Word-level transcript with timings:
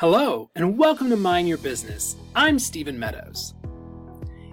Hello, 0.00 0.48
and 0.54 0.78
welcome 0.78 1.10
to 1.10 1.16
Mind 1.16 1.48
Your 1.48 1.58
Business. 1.58 2.14
I'm 2.32 2.60
Stephen 2.60 3.00
Meadows. 3.00 3.54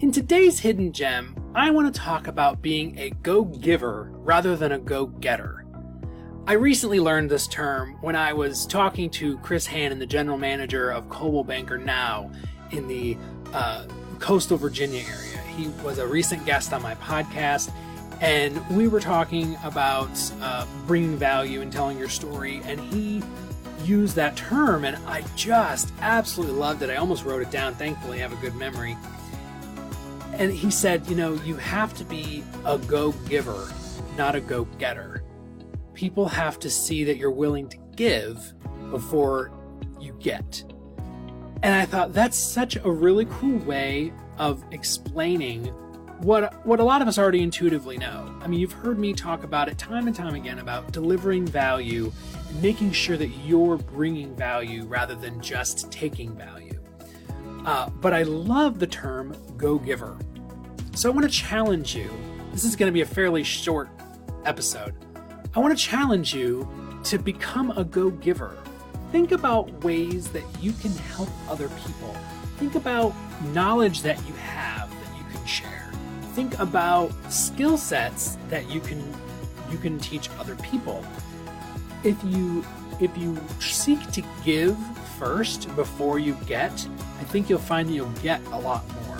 In 0.00 0.10
today's 0.10 0.58
Hidden 0.58 0.90
Gem, 0.92 1.36
I 1.54 1.70
want 1.70 1.94
to 1.94 2.00
talk 2.00 2.26
about 2.26 2.60
being 2.60 2.98
a 2.98 3.10
go 3.22 3.44
giver 3.44 4.10
rather 4.14 4.56
than 4.56 4.72
a 4.72 4.80
go 4.80 5.06
getter. 5.06 5.64
I 6.48 6.54
recently 6.54 6.98
learned 6.98 7.30
this 7.30 7.46
term 7.46 7.98
when 8.00 8.16
I 8.16 8.32
was 8.32 8.66
talking 8.66 9.10
to 9.10 9.38
Chris 9.38 9.64
Hannon, 9.64 10.00
the 10.00 10.06
general 10.06 10.38
manager 10.38 10.90
of 10.90 11.08
Coldwell 11.08 11.44
Banker 11.44 11.78
Now 11.78 12.32
in 12.72 12.88
the 12.88 13.16
uh, 13.52 13.86
coastal 14.18 14.56
Virginia 14.56 15.04
area. 15.04 15.38
He 15.56 15.68
was 15.84 15.98
a 15.98 16.06
recent 16.08 16.44
guest 16.46 16.72
on 16.72 16.82
my 16.82 16.96
podcast, 16.96 17.70
and 18.20 18.68
we 18.76 18.88
were 18.88 18.98
talking 18.98 19.56
about 19.62 20.10
uh, 20.40 20.66
bringing 20.88 21.16
value 21.16 21.60
and 21.60 21.72
telling 21.72 21.96
your 21.96 22.08
story, 22.08 22.60
and 22.64 22.80
he 22.80 23.22
use 23.84 24.14
that 24.14 24.36
term, 24.36 24.84
and 24.84 24.96
I 25.06 25.24
just 25.36 25.92
absolutely 26.00 26.56
loved 26.56 26.82
it. 26.82 26.90
I 26.90 26.96
almost 26.96 27.24
wrote 27.24 27.42
it 27.42 27.50
down. 27.50 27.74
Thankfully, 27.74 28.18
I 28.18 28.22
have 28.22 28.32
a 28.32 28.36
good 28.36 28.54
memory. 28.54 28.96
And 30.34 30.52
he 30.52 30.70
said, 30.70 31.06
you 31.08 31.16
know, 31.16 31.34
you 31.34 31.56
have 31.56 31.94
to 31.94 32.04
be 32.04 32.44
a 32.64 32.78
go 32.78 33.12
giver, 33.28 33.68
not 34.16 34.34
a 34.34 34.40
go 34.40 34.64
getter. 34.78 35.24
People 35.94 36.28
have 36.28 36.58
to 36.60 36.70
see 36.70 37.04
that 37.04 37.16
you're 37.16 37.30
willing 37.30 37.68
to 37.70 37.78
give 37.96 38.54
before 38.90 39.50
you 40.00 40.16
get. 40.20 40.62
And 41.62 41.74
I 41.74 41.86
thought 41.86 42.12
that's 42.12 42.38
such 42.38 42.76
a 42.76 42.90
really 42.90 43.26
cool 43.30 43.58
way 43.58 44.12
of 44.38 44.64
explaining 44.70 45.74
what 46.20 46.66
what 46.66 46.80
a 46.80 46.84
lot 46.84 47.00
of 47.00 47.08
us 47.08 47.18
already 47.18 47.42
intuitively 47.42 47.96
know. 47.96 48.34
I 48.40 48.48
mean, 48.48 48.60
you've 48.60 48.72
heard 48.72 48.98
me 48.98 49.12
talk 49.12 49.44
about 49.44 49.68
it 49.68 49.78
time 49.78 50.06
and 50.06 50.16
time 50.16 50.34
again 50.34 50.58
about 50.58 50.92
delivering 50.92 51.46
value 51.46 52.12
and 52.48 52.62
making 52.62 52.92
sure 52.92 53.16
that 53.16 53.28
you're 53.28 53.76
bringing 53.76 54.34
value 54.34 54.84
rather 54.84 55.14
than 55.14 55.40
just 55.40 55.90
taking 55.92 56.36
value. 56.36 56.78
Uh, 57.64 57.90
but 57.90 58.12
I 58.12 58.22
love 58.22 58.78
the 58.78 58.86
term 58.86 59.36
go 59.56 59.78
giver. 59.78 60.16
So 60.94 61.10
I 61.10 61.12
want 61.12 61.24
to 61.24 61.32
challenge 61.32 61.94
you. 61.94 62.10
This 62.52 62.64
is 62.64 62.74
going 62.74 62.88
to 62.88 62.94
be 62.94 63.02
a 63.02 63.06
fairly 63.06 63.44
short 63.44 63.88
episode. 64.44 64.94
I 65.54 65.60
want 65.60 65.76
to 65.76 65.82
challenge 65.82 66.34
you 66.34 66.68
to 67.04 67.18
become 67.18 67.70
a 67.72 67.84
go 67.84 68.10
giver. 68.10 68.56
Think 69.12 69.32
about 69.32 69.84
ways 69.84 70.28
that 70.28 70.42
you 70.60 70.72
can 70.72 70.92
help 70.92 71.28
other 71.48 71.68
people. 71.68 72.16
Think 72.56 72.74
about 72.74 73.14
knowledge 73.52 74.02
that 74.02 74.18
you 74.26 74.34
have 74.34 74.90
that 74.90 75.16
you 75.16 75.24
can 75.32 75.46
share 75.46 75.88
think 76.38 76.56
about 76.60 77.10
skill 77.32 77.76
sets 77.76 78.38
that 78.48 78.70
you 78.70 78.78
can 78.78 79.02
you 79.72 79.76
can 79.76 79.98
teach 79.98 80.30
other 80.38 80.54
people. 80.70 81.04
If 82.04 82.16
you 82.22 82.64
if 83.00 83.10
you 83.18 83.36
seek 83.58 84.00
to 84.12 84.22
give 84.44 84.78
first 85.18 85.74
before 85.74 86.20
you 86.20 86.34
get, 86.46 86.70
I 87.18 87.24
think 87.24 87.50
you'll 87.50 87.58
find 87.58 87.88
that 87.88 87.92
you'll 87.92 88.20
get 88.22 88.40
a 88.52 88.58
lot 88.60 88.84
more. 89.02 89.18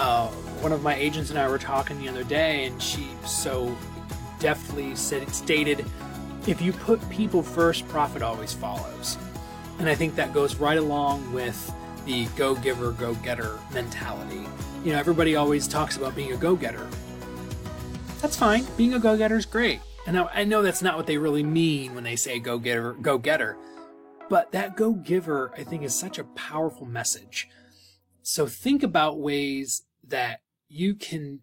Uh, 0.00 0.26
one 0.60 0.72
of 0.72 0.82
my 0.82 0.96
agents 0.96 1.30
and 1.30 1.38
I 1.38 1.48
were 1.48 1.56
talking 1.56 2.00
the 2.00 2.08
other 2.08 2.24
day, 2.24 2.66
and 2.66 2.82
she 2.82 3.06
so 3.24 3.76
deftly 4.40 4.96
said 4.96 5.22
it 5.22 5.32
stated, 5.32 5.86
"If 6.48 6.60
you 6.60 6.72
put 6.72 6.98
people 7.10 7.44
first, 7.44 7.86
profit 7.86 8.22
always 8.22 8.52
follows." 8.52 9.16
And 9.78 9.88
I 9.88 9.94
think 9.94 10.16
that 10.16 10.32
goes 10.34 10.56
right 10.56 10.78
along 10.78 11.32
with 11.32 11.72
the 12.10 12.24
go 12.36 12.56
giver, 12.56 12.90
go 12.90 13.14
getter 13.16 13.56
mentality. 13.72 14.44
You 14.84 14.92
know, 14.92 14.98
everybody 14.98 15.36
always 15.36 15.68
talks 15.68 15.96
about 15.96 16.16
being 16.16 16.32
a 16.32 16.36
go 16.36 16.56
getter. 16.56 16.88
That's 18.20 18.36
fine. 18.36 18.66
Being 18.76 18.94
a 18.94 18.98
go 18.98 19.16
getter 19.16 19.36
is 19.36 19.46
great. 19.46 19.80
And 20.08 20.18
I 20.18 20.42
know 20.42 20.60
that's 20.60 20.82
not 20.82 20.96
what 20.96 21.06
they 21.06 21.18
really 21.18 21.44
mean 21.44 21.94
when 21.94 22.02
they 22.02 22.16
say 22.16 22.40
go 22.40 22.58
getter, 22.58 22.94
go 22.94 23.16
getter. 23.16 23.56
But 24.28 24.50
that 24.50 24.76
go 24.76 24.92
giver, 24.92 25.52
I 25.56 25.62
think, 25.62 25.84
is 25.84 25.94
such 25.94 26.18
a 26.18 26.24
powerful 26.24 26.84
message. 26.84 27.48
So 28.22 28.46
think 28.46 28.82
about 28.82 29.20
ways 29.20 29.82
that 30.08 30.40
you 30.68 30.96
can 30.96 31.40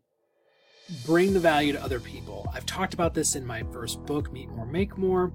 bring 1.05 1.33
the 1.33 1.39
value 1.39 1.71
to 1.71 1.81
other 1.83 2.01
people. 2.01 2.51
I've 2.53 2.65
talked 2.65 2.93
about 2.93 3.13
this 3.13 3.35
in 3.35 3.45
my 3.45 3.63
first 3.71 4.05
book, 4.05 4.33
Meet 4.33 4.49
More, 4.49 4.65
Make 4.65 4.97
More. 4.97 5.31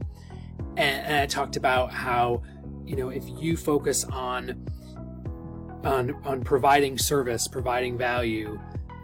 And, 0.76 1.06
and 1.06 1.14
I 1.16 1.26
talked 1.26 1.56
about 1.56 1.91
how, 1.91 2.43
you 2.84 2.97
know, 2.97 3.09
if 3.09 3.25
you 3.41 3.56
focus 3.56 4.04
on 4.04 4.66
on 5.84 6.15
on 6.25 6.43
providing 6.43 6.98
service, 6.98 7.48
providing 7.48 7.98
value, 7.98 8.59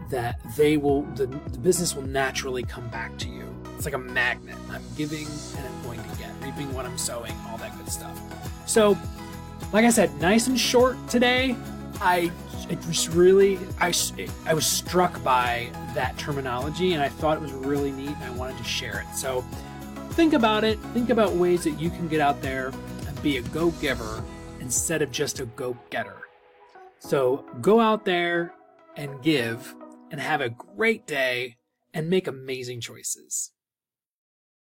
that 0.09 0.39
they 0.55 0.77
will 0.77 1.03
the, 1.15 1.27
the 1.27 1.59
business 1.59 1.95
will 1.95 2.03
naturally 2.03 2.63
come 2.63 2.87
back 2.89 3.17
to 3.19 3.27
you. 3.27 3.45
It's 3.75 3.85
like 3.85 3.93
a 3.93 3.99
magnet. 3.99 4.57
I'm 4.69 4.83
giving 4.97 5.25
and 5.57 5.65
I'm 5.65 5.83
going 5.83 6.01
to 6.03 6.17
get, 6.17 6.31
reaping 6.41 6.73
what 6.73 6.85
I'm 6.85 6.97
sowing, 6.97 7.33
all 7.47 7.57
that 7.59 7.77
good 7.77 7.89
stuff. 7.89 8.19
So, 8.67 8.97
like 9.71 9.85
I 9.85 9.89
said, 9.89 10.13
nice 10.19 10.47
and 10.47 10.59
short 10.59 10.95
today. 11.07 11.55
I 12.01 12.31
it 12.69 12.85
was 12.85 13.09
really 13.09 13.57
I, 13.79 13.93
I 14.45 14.53
was 14.53 14.65
struck 14.65 15.21
by 15.23 15.69
that 15.95 16.17
terminology 16.17 16.93
and 16.93 17.01
I 17.01 17.09
thought 17.09 17.37
it 17.37 17.41
was 17.41 17.51
really 17.51 17.91
neat 17.91 18.09
and 18.09 18.23
I 18.23 18.29
wanted 18.31 18.57
to 18.57 18.63
share 18.63 18.99
it. 18.99 19.15
So 19.15 19.41
think 20.11 20.33
about 20.33 20.63
it. 20.63 20.79
Think 20.93 21.09
about 21.09 21.33
ways 21.33 21.63
that 21.63 21.79
you 21.79 21.89
can 21.89 22.07
get 22.07 22.19
out 22.19 22.41
there 22.41 22.71
and 23.07 23.21
be 23.21 23.37
a 23.37 23.41
go 23.41 23.71
giver 23.81 24.23
instead 24.59 25.01
of 25.01 25.11
just 25.11 25.39
a 25.39 25.45
go 25.45 25.77
getter. 25.89 26.28
So 26.99 27.45
go 27.61 27.79
out 27.79 28.05
there 28.05 28.53
and 28.95 29.21
give 29.21 29.73
and 30.11 30.19
have 30.19 30.41
a 30.41 30.49
great 30.49 31.07
day 31.07 31.57
and 31.93 32.09
make 32.09 32.27
amazing 32.27 32.81
choices. 32.81 33.51